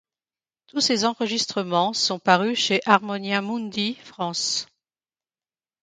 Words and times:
Tous 0.65 0.81
ces 0.81 1.05
enregistrements 1.05 1.93
sont 1.93 2.17
parus 2.17 2.57
chez 2.57 2.81
Harmonia 2.87 3.39
Mundi 3.39 3.93
France. 4.03 4.65